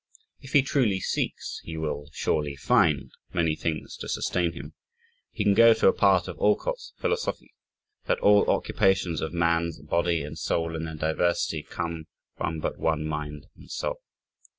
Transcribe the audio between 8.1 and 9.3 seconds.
all occupations